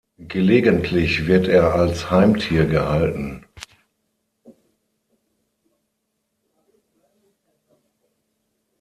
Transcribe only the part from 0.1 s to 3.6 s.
Gelegentlich wird er als Heimtier gehalten.